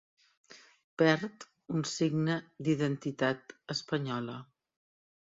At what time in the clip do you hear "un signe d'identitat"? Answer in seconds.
1.79-3.55